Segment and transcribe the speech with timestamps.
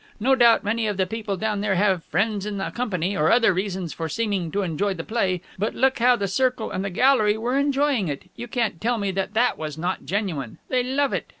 [0.19, 3.53] No doubt many of the people down here have friends in the company or other
[3.53, 7.37] reasons for seeming to enjoy the play, but look how the circle and the gallery
[7.37, 8.23] were enjoying it!
[8.35, 10.57] You can't tell me that that was not genuine.
[10.69, 11.29] They love it.